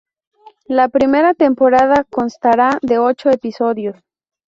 La 0.65 0.89
primera 0.89 1.35
temporada 1.35 2.05
constará 2.09 2.79
de 2.81 2.97
ocho 2.97 3.29
episodios. 3.29 3.97